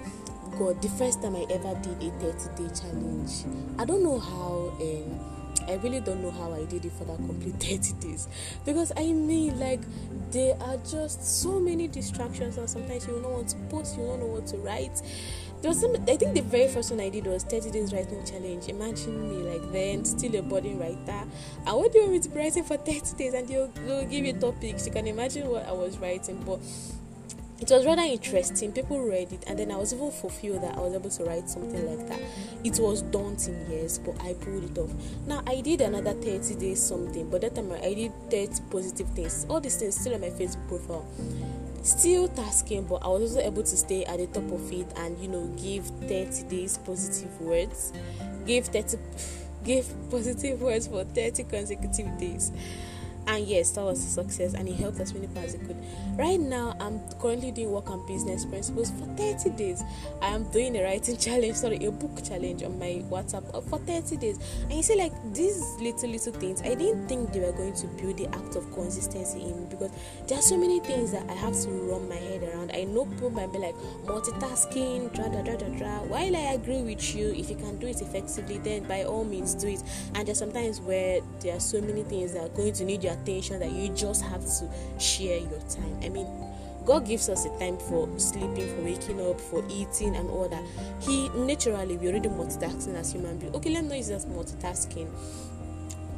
God 0.59 0.83
the 0.83 0.89
first 0.99 1.23
time 1.23 1.37
I 1.37 1.47
ever 1.51 1.79
did 1.81 2.03
a 2.03 2.11
30 2.19 2.65
day 2.67 2.75
challenge 2.75 3.47
I 3.79 3.85
don't 3.85 4.03
know 4.03 4.19
how 4.19 4.75
um 4.81 5.32
I 5.69 5.75
really 5.77 6.01
don't 6.01 6.23
know 6.23 6.31
how 6.31 6.53
I 6.53 6.65
did 6.65 6.85
it 6.85 6.93
for 6.93 7.05
that 7.05 7.17
complete 7.17 7.55
30 7.61 7.93
days 8.01 8.29
because 8.65 8.93
I 8.97 9.13
mean, 9.13 9.59
like, 9.59 9.81
there 10.31 10.57
are 10.63 10.77
just 10.79 11.43
so 11.43 11.61
many 11.61 11.89
distractions, 11.89 12.57
and 12.57 12.69
sometimes 12.69 13.07
you 13.07 13.21
don't 13.21 13.33
want 13.33 13.49
to 13.49 13.57
post, 13.69 13.97
you 13.97 14.05
don't 14.05 14.21
know 14.21 14.27
what 14.27 14.47
to 14.49 14.57
write. 14.59 15.03
There 15.61 15.69
was 15.69 15.81
some, 15.81 15.95
I 16.09 16.17
think 16.17 16.35
the 16.35 16.41
very 16.41 16.67
first 16.67 16.91
one 16.91 17.01
I 17.01 17.09
did 17.09 17.25
was 17.27 17.45
30 17.45 17.71
days 17.71 17.93
writing 17.93 18.25
challenge. 18.25 18.69
Imagine 18.69 19.29
me 19.31 19.49
like 19.49 19.71
then, 19.71 20.05
still 20.05 20.35
a 20.35 20.43
budding 20.43 20.79
writer. 20.81 20.97
And 21.67 21.77
what 21.77 21.93
do 21.93 21.99
you 21.99 22.05
want 22.05 22.15
me 22.15 22.21
to 22.21 22.29
be 22.31 22.39
writing 22.41 22.65
for 22.65 22.77
30 22.77 23.17
days? 23.17 23.35
And 23.35 23.47
they'll, 23.47 23.69
they'll 23.69 24.05
give 24.07 24.25
you 24.27 24.33
topics. 24.33 24.87
You 24.87 24.93
can 24.93 25.07
imagine 25.07 25.49
what 25.49 25.65
I 25.69 25.73
was 25.73 25.99
writing, 25.99 26.43
but 26.45 26.59
it 27.63 27.71
was 27.71 27.87
rather 27.87 28.03
interesting. 28.03 28.73
People 28.73 28.99
read 29.07 29.33
it, 29.33 29.45
and 29.47 29.57
then 29.57 29.71
I 29.71 29.77
was 29.77 29.95
even 29.95 30.11
fulfilled 30.11 30.65
that 30.65 30.77
I 30.77 30.81
was 30.81 30.95
able 30.95 31.11
to 31.11 31.25
write 31.25 31.49
something 31.49 31.97
like 31.97 32.09
that. 32.09 32.21
It 32.65 32.81
was 32.81 33.03
daunting, 33.03 33.65
yes, 33.71 33.99
but 33.99 34.21
I 34.21 34.35
pulled 34.35 34.65
it 34.65 34.77
off. 34.77 34.91
Now 35.29 35.45
I 35.47 35.61
did 35.61 35.81
another 35.81 36.13
30 36.13 36.57
days 36.57 36.83
something, 36.83 37.31
but 37.31 37.43
that 37.43 37.55
time 37.55 37.71
I 37.71 37.95
did 37.95 38.13
30 38.31 38.63
positive 38.69 39.09
things. 39.11 39.47
All 39.49 39.61
these 39.61 39.77
things 39.77 39.97
still 39.97 40.15
on 40.15 40.23
my 40.23 40.31
Facebook 40.31 40.67
profile. 40.67 41.07
Still 41.85 42.27
tasking, 42.27 42.85
but 42.89 42.97
I 42.97 43.07
was 43.07 43.23
also 43.23 43.47
able 43.47 43.63
to 43.63 43.77
stay 43.77 44.05
at 44.07 44.19
the 44.19 44.27
top 44.27 44.51
of 44.51 44.73
it 44.73 44.93
and 44.97 45.17
you 45.21 45.29
know 45.29 45.47
give 45.57 45.85
30 45.85 46.43
days 46.49 46.79
positive 46.79 47.41
words. 47.41 47.93
Give 48.45 48.67
30 48.67 48.99
give 49.65 49.87
positive 50.11 50.61
words 50.61 50.89
for 50.89 51.05
30 51.05 51.45
consecutive 51.45 52.19
days 52.19 52.51
and 53.27 53.47
yes 53.47 53.71
that 53.71 53.83
was 53.83 54.05
a 54.05 54.09
success 54.09 54.55
and 54.55 54.69
it 54.69 54.75
helped 54.75 54.99
as 54.99 55.15
many 55.15 55.27
people 55.27 55.43
as 55.43 55.55
it 55.55 55.61
could 55.67 55.77
right 56.17 56.41
now 56.41 56.77
i'm 56.81 57.01
currently 57.21 57.51
doing 57.51 57.71
work 57.71 57.89
on 57.91 58.05
business 58.07 58.45
principles 58.45 58.91
for 58.91 59.07
30 59.17 59.51
days. 59.51 59.83
I 60.21 60.29
am 60.29 60.45
doing 60.51 60.77
a 60.77 60.83
writing 60.83 61.17
challenge 61.27 61.57
sorry 61.57 61.85
a 61.85 61.91
book 61.91 62.23
challenge 62.25 62.63
on 62.63 62.79
my 62.79 63.03
whatsapp 63.09 63.51
for 63.69 63.79
30 63.79 64.17
days. 64.17 64.39
And 64.63 64.73
you 64.73 64.83
see 64.83 64.97
like 64.97 65.13
these 65.33 65.61
little 65.81 66.11
little 66.11 66.33
things 66.33 66.61
i 66.63 66.75
didn't 66.75 67.09
think 67.09 67.33
they 67.33 67.41
were 67.41 67.53
going 67.53 67.75
to 67.75 67.87
build 67.87 68.17
the 68.19 68.27
act 68.29 68.57
of 68.57 68.71
consistency 68.73 69.43
in 69.43 69.61
me 69.61 69.67
because 69.71 69.91
there 70.27 70.39
are 70.39 70.43
so 70.43 70.57
many 70.57 70.81
things 70.81 71.13
that 71.13 71.29
i 71.31 71.35
have 71.35 71.55
to 71.63 71.69
run 71.69 72.09
my 72.09 72.17
head 72.17 72.43
around. 72.43 72.71
I 72.75 72.85
know 72.85 73.07
people 73.07 73.31
might 73.31 73.53
be 73.53 73.59
like 73.59 73.75
multitasking 74.05 75.15
dra 75.15 75.29
dra 75.29 75.43
dra 75.43 75.57
dra 75.57 75.69
dra. 75.79 75.99
While 76.09 76.37
i 76.37 76.53
agree 76.55 76.83
with 76.83 77.15
you 77.15 77.33
if 77.33 77.51
you 77.51 77.57
can 77.57 77.79
do 77.79 77.87
it 77.87 78.01
effectively 78.03 78.59
then 78.59 78.85
by 78.85 79.05
all 79.05 79.25
means 79.25 79.55
do 79.55 79.69
it. 79.69 79.83
And 80.15 80.27
there's 80.27 80.39
sometimes 80.39 80.81
where 80.81 81.21
there 81.41 81.57
are 81.57 81.61
so 81.61 81.81
many 81.81 82.03
things 82.03 82.33
that 82.33 82.45
are 82.45 82.49
going 82.57 82.73
to 82.75 82.85
need 82.85 83.05
your 83.05 83.15
attention 83.15 83.61
that 83.61 83.71
you 83.73 83.89
just 83.91 84.23
have 84.23 84.45
to 84.45 84.69
share 84.99 85.39
your 85.39 85.61
time. 85.69 86.02
I 86.03 86.09
mean, 86.09 86.27
God 86.85 87.07
gives 87.07 87.29
us 87.29 87.45
a 87.47 87.59
time 87.59 87.79
for 87.79 88.09
sleeping, 88.19 88.69
for 88.75 88.83
waking 88.83 89.21
up, 89.21 89.41
for 89.41 89.65
eating, 89.69 90.17
and 90.17 90.29
all 90.31 90.49
that. 90.49 90.63
He 91.01 91.29
naturally, 91.31 91.97
we're 91.97 92.11
already 92.11 92.29
multitasking 92.29 92.95
as 92.95 93.13
human 93.13 93.39
beings. 93.39 93.55
Okay, 93.57 93.71
let 93.71 93.85
me 93.85 93.91
not 93.91 93.99
use 93.99 94.11
as 94.11 94.27
multitasking. 94.27 95.09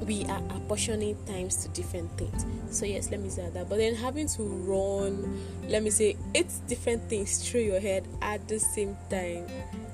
We 0.06 0.24
are 0.24 0.42
apportioning 0.50 1.16
times 1.26 1.56
to 1.64 1.68
different 1.68 2.10
things. 2.18 2.44
So, 2.70 2.84
yes, 2.84 3.10
let 3.10 3.20
me 3.20 3.28
say 3.28 3.48
that. 3.48 3.68
But 3.68 3.78
then 3.78 3.94
having 3.94 4.26
to 4.28 4.42
run, 4.42 5.40
let 5.68 5.82
me 5.82 5.90
say, 5.90 6.16
eight 6.34 6.52
different 6.66 7.08
things 7.08 7.48
through 7.48 7.62
your 7.62 7.80
head 7.80 8.06
at 8.20 8.46
the 8.48 8.58
same 8.58 8.96
time 9.08 9.46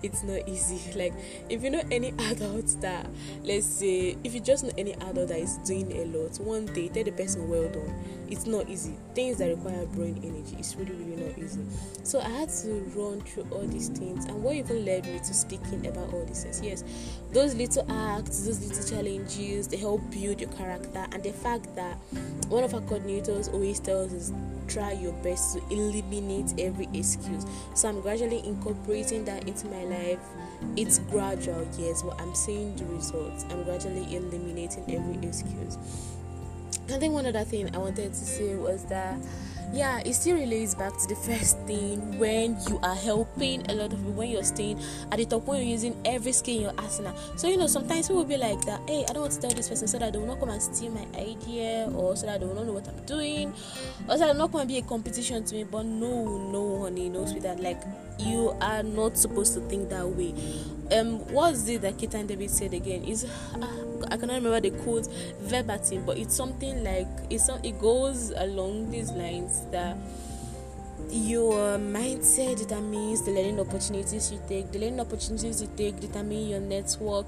it's 0.02 0.22
not 0.22 0.48
easy. 0.48 0.80
Like 1.00 1.14
if 1.48 1.62
you 1.62 1.70
know 1.70 1.82
any 1.90 2.08
adult 2.30 2.66
that 2.80 3.06
let's 3.44 3.66
say 3.66 4.16
if 4.24 4.34
you 4.34 4.40
just 4.40 4.64
know 4.64 4.72
any 4.76 4.94
adult 4.94 5.28
that 5.28 5.38
is 5.38 5.56
doing 5.58 5.90
a 5.92 6.04
lot, 6.06 6.36
one 6.40 6.66
day 6.66 6.88
tell 6.88 7.04
the 7.04 7.12
person 7.12 7.48
well 7.48 7.68
done. 7.68 7.94
It's 8.30 8.46
not 8.46 8.68
easy. 8.68 8.94
Things 9.14 9.38
that 9.38 9.48
require 9.48 9.84
brain 9.86 10.20
energy, 10.22 10.56
it's 10.58 10.76
really, 10.76 10.92
really 10.92 11.24
not 11.24 11.38
easy. 11.38 11.60
So 12.04 12.20
I 12.20 12.28
had 12.28 12.48
to 12.48 12.68
run 12.94 13.20
through 13.22 13.46
all 13.50 13.66
these 13.66 13.88
things, 13.88 14.24
and 14.26 14.42
what 14.42 14.54
even 14.54 14.84
led 14.84 15.06
me 15.06 15.18
to 15.18 15.34
speaking 15.34 15.86
about 15.86 16.12
all 16.12 16.24
this 16.24 16.44
is 16.44 16.60
yes, 16.60 16.84
those 17.32 17.54
little 17.54 17.84
acts, 17.90 18.44
those 18.44 18.66
little 18.66 18.96
challenges, 18.96 19.68
they 19.68 19.76
help 19.76 20.00
build 20.10 20.40
your 20.40 20.50
character, 20.50 21.06
and 21.12 21.22
the 21.22 21.32
fact 21.32 21.74
that 21.76 21.96
one 22.48 22.64
of 22.64 22.74
our 22.74 22.80
coordinators 22.80 23.52
always 23.52 23.80
tells 23.80 24.12
us 24.12 24.32
try 24.68 24.92
your 24.92 25.12
best 25.14 25.56
to 25.56 25.62
eliminate 25.70 26.54
every 26.58 26.88
excuse. 26.94 27.44
So 27.74 27.88
I'm 27.88 28.00
gradually 28.00 28.46
incorporating 28.46 29.24
that 29.24 29.48
into 29.48 29.66
my 29.66 29.84
life. 29.84 30.20
It's 30.76 30.98
gradual, 30.98 31.66
yes, 31.76 32.02
but 32.02 32.20
I'm 32.20 32.34
seeing 32.34 32.76
the 32.76 32.84
results. 32.86 33.44
I'm 33.50 33.64
gradually 33.64 34.14
eliminating 34.14 34.84
every 34.94 35.26
excuse. 35.26 35.76
I 36.92 36.98
think 36.98 37.14
one 37.14 37.26
other 37.26 37.44
thing 37.44 37.74
I 37.74 37.78
wanted 37.78 38.12
to 38.12 38.24
say 38.24 38.54
was 38.54 38.84
that 38.86 39.18
yeah, 39.72 40.00
it 40.04 40.14
still 40.14 40.36
relates 40.36 40.74
back 40.74 40.96
to 40.98 41.06
the 41.06 41.14
first 41.14 41.58
thing 41.60 42.18
when 42.18 42.56
you 42.68 42.80
are 42.82 42.94
helping 42.94 43.64
a 43.70 43.74
lot 43.74 43.92
of 43.92 43.98
people, 43.98 44.12
when 44.12 44.30
you're 44.30 44.42
staying 44.42 44.80
at 45.12 45.18
the 45.18 45.24
top, 45.24 45.46
when 45.46 45.58
you're 45.58 45.70
using 45.70 45.96
every 46.04 46.32
skill 46.32 46.56
in 46.56 46.62
your 46.62 46.74
arsenal. 46.78 47.14
So, 47.36 47.48
you 47.48 47.56
know, 47.56 47.68
sometimes 47.68 48.08
people 48.08 48.22
will 48.22 48.28
be 48.28 48.36
like 48.36 48.60
that, 48.62 48.80
hey, 48.88 49.04
I 49.08 49.12
don't 49.12 49.22
want 49.22 49.32
to 49.34 49.40
tell 49.40 49.50
this 49.50 49.68
person 49.68 49.86
so 49.86 49.98
that 49.98 50.12
they 50.12 50.18
will 50.18 50.26
not 50.26 50.40
come 50.40 50.50
and 50.50 50.60
steal 50.60 50.90
my 50.90 51.06
idea, 51.16 51.88
or 51.94 52.16
so 52.16 52.26
that 52.26 52.40
they 52.40 52.46
will 52.46 52.54
not 52.54 52.66
know 52.66 52.72
what 52.72 52.88
I'm 52.88 53.04
doing, 53.06 53.54
or 54.08 54.18
so 54.18 54.26
that 54.26 54.36
not 54.36 54.50
going 54.50 54.66
to 54.66 54.68
be 54.68 54.78
a 54.78 54.82
competition 54.82 55.44
to 55.44 55.54
me. 55.54 55.64
But 55.64 55.84
no, 55.84 56.38
no, 56.50 56.82
honey, 56.82 57.08
no, 57.08 57.24
sweetheart, 57.26 57.60
like 57.60 57.80
you 58.18 58.56
are 58.60 58.82
not 58.82 59.16
supposed 59.16 59.54
to 59.54 59.60
think 59.68 59.88
that 59.90 60.08
way. 60.08 60.34
Um, 60.90 61.20
what's 61.32 61.68
it 61.68 61.82
that 61.82 61.96
Keita 61.96 62.14
and 62.14 62.28
David 62.28 62.50
said 62.50 62.74
again? 62.74 63.04
Is 63.04 63.24
uh, 63.24 63.66
I 64.10 64.16
cannot 64.16 64.34
remember 64.34 64.60
the 64.60 64.70
quote 64.82 65.06
verbatim, 65.40 66.04
but 66.04 66.18
it's 66.18 66.34
something 66.34 66.82
like 66.84 67.08
it's 67.30 67.48
it 67.62 67.78
goes 67.80 68.30
along 68.36 68.90
these 68.90 69.10
lines 69.12 69.64
that 69.70 69.96
your 71.12 71.76
mindset 71.78 72.58
determines 72.58 73.22
the 73.22 73.32
learning 73.32 73.58
opportunities 73.58 74.30
you 74.30 74.40
take. 74.48 74.70
The 74.70 74.78
learning 74.78 75.00
opportunities 75.00 75.60
you 75.60 75.68
take 75.76 75.98
determine 75.98 76.48
your 76.48 76.60
network. 76.60 77.26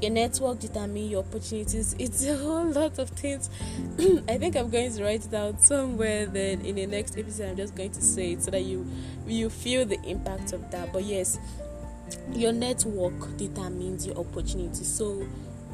Your 0.00 0.10
network 0.10 0.60
determine 0.60 1.10
your 1.10 1.20
opportunities. 1.20 1.94
It's 1.98 2.26
a 2.26 2.36
whole 2.36 2.66
lot 2.66 2.98
of 2.98 3.10
things. 3.10 3.50
I 4.28 4.38
think 4.38 4.56
I'm 4.56 4.70
going 4.70 4.92
to 4.94 5.02
write 5.04 5.24
it 5.24 5.30
down 5.30 5.58
somewhere. 5.58 6.26
Then 6.26 6.62
in 6.62 6.76
the 6.76 6.86
next 6.86 7.18
episode, 7.18 7.50
I'm 7.50 7.56
just 7.56 7.74
going 7.74 7.90
to 7.90 8.00
say 8.00 8.32
it 8.32 8.42
so 8.42 8.50
that 8.50 8.64
you 8.64 8.86
you 9.26 9.50
feel 9.50 9.84
the 9.84 10.00
impact 10.04 10.52
of 10.52 10.70
that. 10.70 10.92
But 10.92 11.04
yes, 11.04 11.38
your 12.32 12.52
network 12.52 13.36
determines 13.36 14.06
your 14.06 14.16
opportunities. 14.16 14.88
So 14.88 15.26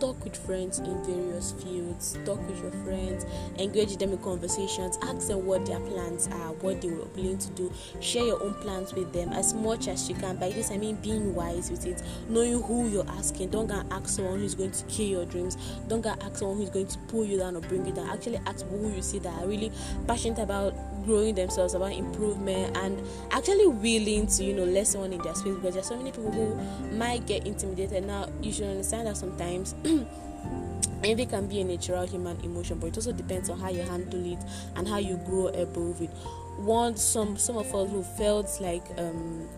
talk 0.04 0.23
with 0.23 0.37
friends 0.37 0.80
in 0.80 1.02
various 1.04 1.52
fields 1.52 2.18
talk 2.26 2.38
with 2.46 2.61
your 2.61 2.73
friends 2.84 3.25
engage 3.58 3.96
them 3.96 4.12
in 4.12 4.18
conversations 4.18 4.99
ask 5.02 5.28
them 5.28 5.46
what 5.46 5.64
their 5.64 5.80
plans 5.80 6.28
are 6.28 6.52
what 6.64 6.80
they 6.80 6.88
were 6.88 7.04
willing 7.14 7.38
to 7.38 7.50
do. 7.50 7.73
Share 8.00 8.25
your 8.25 8.42
own 8.42 8.54
plans 8.54 8.94
with 8.94 9.12
them 9.12 9.32
as 9.32 9.54
much 9.54 9.88
as 9.88 10.08
you 10.08 10.14
can. 10.14 10.37
By 10.37 10.50
this 10.50 10.70
i 10.70 10.76
mean 10.76 10.96
being 10.96 11.34
wise 11.34 11.70
with 11.70 11.87
it. 11.87 12.02
Knowing 12.28 12.62
who 12.62 12.88
you're 12.88 13.08
asking. 13.08 13.50
Don't 13.50 13.66
go 13.66 13.82
ask 13.90 14.08
someone 14.08 14.40
who's 14.40 14.54
going 14.54 14.73
to 14.73 14.84
kill 14.87 15.06
your 15.06 15.26
dreams. 15.26 15.56
Don't 15.88 16.00
go 16.00 16.11
ask 16.11 16.38
someone 16.38 16.56
who's 16.56 16.70
going 16.70 16.87
to 16.87 16.99
pull 17.08 17.25
you 17.25 17.38
down 17.38 17.56
or 17.56 17.61
bring 17.61 17.87
you 17.87 17.92
down. 17.92 18.08
Actually 18.08 18.40
ask 18.46 18.66
who 18.66 18.90
you 18.90 19.02
see 19.02 19.18
that 19.20 19.42
are 19.42 19.46
really 19.46 19.70
passionate 20.06 20.38
about 20.38 20.75
growing 21.04 21.34
themselves 21.34 21.75
about 21.75 21.92
improvement 21.92 22.76
and 22.76 23.00
actually 23.30 23.66
willing 23.66 24.26
to 24.26 24.44
you 24.44 24.54
know 24.54 24.64
let 24.64 24.87
someone 24.87 25.12
in 25.12 25.20
their 25.23 25.34
space 25.34 25.54
because 25.54 25.75
there's 25.75 25.87
so 25.87 25.96
many 25.96 26.11
people 26.11 26.30
who 26.30 26.54
might 26.96 27.26
get 27.26 27.46
intimidated. 27.46 28.04
Now 28.06 28.28
you 28.40 28.52
should 28.52 28.66
understand 28.66 29.06
that 29.06 29.16
sometimes 29.16 29.75
envy 31.04 31.26
can 31.26 31.46
be 31.46 31.61
a 31.61 31.64
natural 31.64 32.06
human 32.06 32.38
emotion 32.42 32.78
but 32.78 32.87
it 32.88 32.96
also 32.96 33.12
depends 33.12 33.50
on 33.50 33.58
how 33.61 33.68
you 33.68 33.82
handle 33.82 34.32
it 34.32 34.38
and 34.76 34.88
how 34.88 34.99
you 34.99 35.16
grow 35.26 35.49
above 35.49 36.00
it. 36.00 36.11
One 36.58 36.96
some 36.96 37.37
some 37.37 37.56
of 37.56 37.75
us 37.75 37.90
who 37.90 38.02
felt 38.02 38.61
like 38.61 38.84
um 38.99 39.49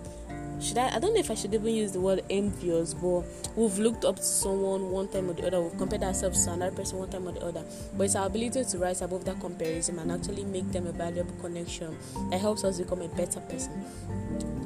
should 0.60 0.78
I? 0.78 0.94
I 0.94 0.98
don't 0.98 1.14
know 1.14 1.20
if 1.20 1.30
I 1.30 1.34
should 1.34 1.52
even 1.54 1.74
use 1.74 1.92
the 1.92 2.00
word 2.00 2.22
envious, 2.30 2.94
but 2.94 3.22
we've 3.56 3.78
looked 3.78 4.04
up 4.04 4.16
to 4.16 4.22
someone 4.22 4.90
one 4.90 5.08
time 5.08 5.30
or 5.30 5.34
the 5.34 5.46
other. 5.46 5.60
We've 5.60 5.76
compared 5.76 6.02
ourselves 6.02 6.44
to 6.46 6.52
another 6.52 6.74
person 6.74 6.98
one 6.98 7.10
time 7.10 7.28
or 7.28 7.32
the 7.32 7.44
other. 7.44 7.64
But 7.96 8.04
it's 8.04 8.16
our 8.16 8.26
ability 8.26 8.64
to 8.64 8.78
rise 8.78 9.02
above 9.02 9.24
that 9.26 9.40
comparison 9.40 9.98
and 9.98 10.10
actually 10.10 10.44
make 10.44 10.70
them 10.72 10.86
a 10.86 10.92
valuable 10.92 11.34
connection 11.40 11.96
that 12.30 12.40
helps 12.40 12.64
us 12.64 12.78
become 12.78 13.02
a 13.02 13.08
better 13.08 13.40
person. 13.40 13.84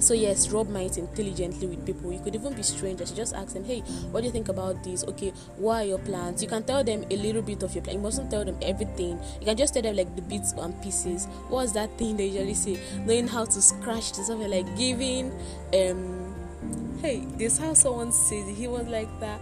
So 0.00 0.14
yes, 0.14 0.50
rub 0.50 0.69
minds 0.69 0.97
intelligently 0.97 1.66
with 1.66 1.85
people. 1.87 2.12
You 2.12 2.21
could 2.21 2.35
even 2.35 2.54
be 2.54 2.62
strangers. 2.62 3.11
You 3.11 3.16
just 3.16 3.35
ask 3.35 3.52
them, 3.52 3.64
"Hey, 3.64 3.80
what 4.11 4.21
do 4.21 4.26
you 4.26 4.33
think 4.33 4.49
about 4.49 4.83
this? 4.83 5.04
Okay, 5.04 5.33
what 5.57 5.75
are 5.76 5.85
your 5.85 5.99
plans?" 5.99 6.42
You 6.42 6.49
can 6.49 6.64
tell 6.64 6.83
them 6.83 7.04
a 7.11 7.16
little 7.16 7.42
bit 7.42 7.62
of 7.62 7.75
your 7.75 7.85
plan. 7.85 7.97
You 7.97 8.02
mustn't 8.02 8.30
tell 8.30 8.45
them 8.45 8.57
everything. 8.62 9.21
You 9.40 9.47
can 9.47 9.57
just 9.57 9.75
tell 9.75 9.83
them 9.83 9.97
like 9.97 10.14
the 10.16 10.23
bits 10.23 10.52
and 10.52 10.75
pieces. 10.83 11.26
What's 11.49 11.73
that 11.73 11.97
thing 11.99 12.16
they 12.16 12.26
usually 12.26 12.54
say? 12.54 12.78
Knowing 13.07 13.28
how 13.28 13.45
to 13.45 13.62
scratch 13.62 14.12
the 14.12 14.25
something 14.25 14.50
like 14.50 14.76
giving. 14.76 15.33
Um, 15.75 16.35
hey, 17.02 17.25
this 17.37 17.59
how 17.59 17.75
someone 17.75 18.12
said 18.12 18.47
he 18.49 18.69
was 18.69 18.87
like 18.88 19.09
that. 19.21 19.40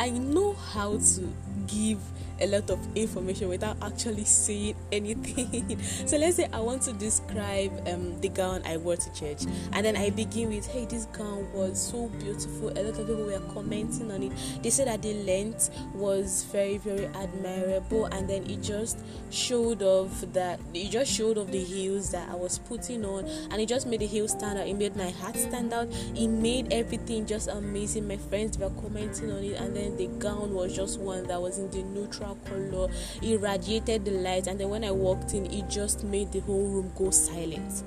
I 0.00 0.10
know 0.10 0.52
how 0.52 0.98
to 0.98 1.32
give 1.66 1.98
a 2.40 2.46
lot 2.46 2.70
of 2.70 2.78
information 2.96 3.48
without 3.48 3.76
actually 3.82 4.24
seeing 4.24 4.76
anything. 4.92 5.80
so 6.06 6.16
let's 6.16 6.36
say 6.36 6.48
I 6.52 6.60
want 6.60 6.82
to 6.82 6.92
describe 6.92 7.72
um, 7.88 8.20
the 8.20 8.28
gown 8.28 8.62
I 8.64 8.76
wore 8.76 8.96
to 8.96 9.12
church, 9.12 9.44
and 9.72 9.84
then 9.84 9.96
I 9.96 10.10
begin 10.10 10.48
with, 10.48 10.66
"Hey, 10.66 10.86
this 10.86 11.06
gown 11.06 11.50
was 11.52 11.80
so 11.80 12.08
beautiful." 12.08 12.68
A 12.70 12.80
lot 12.82 12.98
of 12.98 13.06
people 13.06 13.24
were 13.24 13.40
commenting 13.52 14.10
on 14.10 14.22
it. 14.22 14.32
They 14.62 14.70
said 14.70 14.88
that 14.88 15.02
the 15.02 15.14
length 15.24 15.70
was 15.94 16.44
very, 16.44 16.78
very 16.78 17.06
admirable, 17.06 18.06
and 18.06 18.28
then 18.28 18.48
it 18.50 18.62
just 18.62 18.98
showed 19.30 19.82
off 19.82 20.24
that 20.32 20.60
it 20.72 20.90
just 20.90 21.12
showed 21.12 21.38
off 21.38 21.50
the 21.50 21.62
heels 21.62 22.10
that 22.10 22.28
I 22.28 22.34
was 22.34 22.58
putting 22.58 23.04
on, 23.04 23.26
and 23.26 23.54
it 23.60 23.68
just 23.68 23.86
made 23.86 24.00
the 24.00 24.06
heels 24.06 24.32
stand 24.32 24.58
out. 24.58 24.66
It 24.66 24.74
made 24.74 24.96
my 24.96 25.10
hat 25.10 25.36
stand 25.36 25.72
out. 25.72 25.88
It 26.14 26.28
made 26.28 26.72
everything 26.72 27.26
just 27.26 27.48
amazing. 27.48 28.08
My 28.08 28.16
friends 28.16 28.58
were 28.58 28.70
commenting 28.70 29.30
on 29.30 29.44
it, 29.44 29.60
and 29.60 29.74
then 29.74 29.96
the 29.96 30.06
gown 30.18 30.52
was 30.52 30.74
just 30.74 30.98
one 30.98 31.26
that 31.28 31.40
was 31.40 31.58
in 31.58 31.70
the 31.70 31.82
neutral 31.82 32.23
neutral 32.24 32.36
color 32.46 32.88
irradiated 33.22 34.04
the 34.04 34.10
light 34.10 34.46
and 34.46 34.58
then 34.58 34.68
when 34.68 34.84
i 34.84 34.90
walked 34.90 35.34
in 35.34 35.46
it 35.46 35.68
just 35.68 36.04
made 36.04 36.30
the 36.32 36.40
whole 36.40 36.66
room 36.66 36.90
go 36.96 37.10
silent 37.10 37.84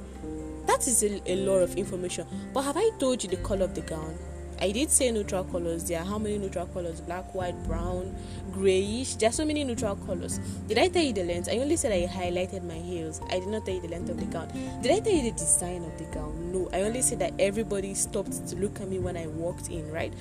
that 0.65 0.87
is 0.87 1.03
a, 1.03 1.31
a 1.31 1.35
lot 1.37 1.59
of 1.59 1.75
information 1.75 2.25
but 2.53 2.61
have 2.61 2.77
i 2.77 2.89
told 2.99 3.23
you 3.23 3.29
the 3.29 3.37
color 3.37 3.65
of 3.65 3.73
the 3.73 3.81
gown 3.81 4.17
I 4.59 4.71
did 4.71 4.89
say 4.89 5.11
neutral 5.11 5.43
colors. 5.43 5.83
There 5.83 5.99
are 5.99 6.03
how 6.03 6.17
many 6.17 6.39
neutral 6.39 6.65
colors? 6.65 6.99
Black, 6.99 7.35
white, 7.35 7.63
brown, 7.67 8.15
grayish. 8.51 9.13
There 9.13 9.29
are 9.29 9.31
so 9.31 9.45
many 9.45 9.63
neutral 9.63 9.95
colors. 9.97 10.39
Did 10.67 10.79
I 10.79 10.87
tell 10.87 11.03
you 11.03 11.13
the 11.13 11.25
length? 11.25 11.47
I 11.47 11.59
only 11.59 11.75
said 11.75 11.91
I 11.91 12.07
highlighted 12.07 12.63
my 12.63 12.73
heels. 12.73 13.21
I 13.29 13.37
did 13.37 13.49
not 13.49 13.67
tell 13.67 13.75
you 13.75 13.81
the 13.81 13.89
length 13.89 14.09
of 14.09 14.19
the 14.19 14.25
gown. 14.25 14.47
Did 14.81 14.93
I 14.93 14.99
tell 14.99 15.13
you 15.13 15.31
the 15.31 15.37
design 15.37 15.83
of 15.83 15.95
the 15.99 16.05
gown? 16.05 16.51
No. 16.51 16.67
I 16.73 16.81
only 16.81 17.03
said 17.03 17.19
that 17.19 17.33
everybody 17.37 17.93
stopped 17.93 18.47
to 18.47 18.55
look 18.55 18.81
at 18.81 18.89
me 18.89 18.97
when 18.97 19.15
I 19.15 19.27
walked 19.27 19.69
in, 19.69 19.91
right? 19.91 20.11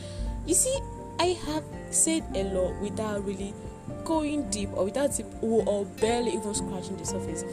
You 0.44 0.52
see, 0.52 0.78
I 1.18 1.28
have 1.46 1.64
said 1.90 2.22
a 2.34 2.44
lot 2.44 2.78
without 2.82 3.24
really 3.24 3.54
going 4.04 4.48
deep 4.50 4.70
or 4.74 4.84
without 4.84 5.18
it, 5.18 5.26
or 5.42 5.84
barely 6.00 6.32
even 6.32 6.54
scratching 6.54 6.96
the 6.96 7.04
surface. 7.04 7.44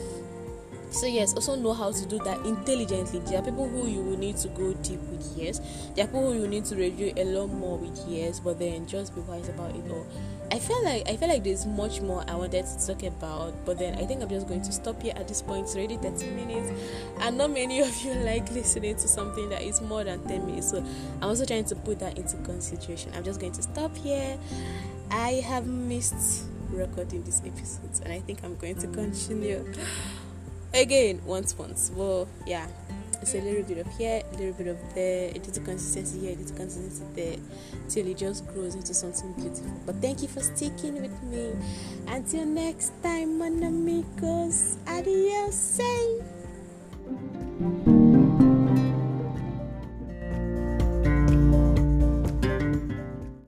So 0.93 1.07
yes, 1.07 1.33
also 1.33 1.55
know 1.55 1.73
how 1.73 1.91
to 1.91 2.05
do 2.05 2.19
that 2.19 2.45
intelligently. 2.45 3.19
There 3.25 3.39
are 3.39 3.41
people 3.41 3.67
who 3.67 3.87
you 3.87 3.99
will 3.99 4.17
need 4.17 4.37
to 4.37 4.47
go 4.49 4.73
deep 4.73 4.99
with, 5.09 5.33
yes. 5.35 5.59
There 5.95 6.05
are 6.05 6.07
people 6.07 6.31
who 6.31 6.41
you 6.41 6.47
need 6.47 6.65
to 6.65 6.75
review 6.75 7.11
a 7.17 7.23
lot 7.23 7.47
more 7.47 7.79
with, 7.79 7.99
yes. 8.07 8.39
But 8.39 8.59
then 8.59 8.85
just 8.85 9.15
be 9.15 9.21
wise 9.21 9.49
about 9.49 9.75
it 9.75 9.89
all. 9.89 10.05
I 10.51 10.59
feel 10.59 10.83
like 10.83 11.09
I 11.09 11.17
feel 11.17 11.29
like 11.29 11.43
there's 11.43 11.65
much 11.65 11.99
more 12.01 12.23
I 12.27 12.35
wanted 12.35 12.67
to 12.67 12.87
talk 12.87 13.01
about, 13.01 13.55
but 13.65 13.79
then 13.79 13.95
I 13.95 14.05
think 14.05 14.21
I'm 14.21 14.29
just 14.29 14.47
going 14.47 14.61
to 14.61 14.71
stop 14.71 15.01
here 15.01 15.13
at 15.15 15.27
this 15.27 15.41
point. 15.41 15.65
It's 15.65 15.75
already 15.75 15.97
30 15.97 16.29
minutes, 16.29 16.71
and 17.21 17.39
not 17.39 17.49
many 17.49 17.79
of 17.79 18.01
you 18.03 18.13
like 18.23 18.51
listening 18.51 18.95
to 18.97 19.07
something 19.07 19.49
that 19.49 19.63
is 19.63 19.81
more 19.81 20.03
than 20.03 20.23
10 20.27 20.45
minutes. 20.45 20.69
So 20.69 20.77
I'm 21.21 21.29
also 21.29 21.43
trying 21.43 21.65
to 21.65 21.75
put 21.75 21.97
that 22.01 22.19
into 22.19 22.37
consideration. 22.37 23.11
I'm 23.15 23.23
just 23.23 23.39
going 23.39 23.53
to 23.53 23.63
stop 23.63 23.97
here. 23.97 24.37
I 25.13 25.43
have 25.45 25.67
missed 25.67 26.45
recording 26.71 27.23
these 27.23 27.39
episodes, 27.45 27.99
and 27.99 28.11
I 28.11 28.19
think 28.19 28.43
I'm 28.43 28.55
going 28.55 28.73
to 28.77 28.87
continue 28.87 29.63
again 30.73 31.21
once 31.23 31.55
once. 31.55 31.91
Well, 31.93 32.27
yeah, 32.47 32.65
it's 33.21 33.35
a 33.35 33.41
little 33.41 33.61
bit 33.61 33.77
of 33.77 33.85
here, 33.95 34.23
a 34.33 34.37
little 34.37 34.53
bit 34.53 34.65
of 34.65 34.79
there, 34.95 35.29
it 35.29 35.47
is 35.47 35.57
a 35.57 35.59
little 35.59 35.65
consistency 35.65 36.19
here, 36.19 36.31
it 36.31 36.39
is 36.39 36.49
a 36.49 36.53
little 36.53 36.65
consistency 36.65 37.05
there, 37.13 37.37
till 37.89 38.07
it 38.07 38.17
just 38.17 38.47
grows 38.47 38.73
into 38.73 38.95
something 38.95 39.33
beautiful. 39.33 39.71
But 39.85 39.97
thank 39.97 40.23
you 40.23 40.27
for 40.27 40.41
sticking 40.41 40.99
with 40.99 41.21
me. 41.21 41.51
Until 42.07 42.47
next 42.47 42.91
time, 43.03 43.37
mon 43.37 43.61
amigos, 43.61 44.77
adios. 44.87 45.79
Eh? 45.79 47.92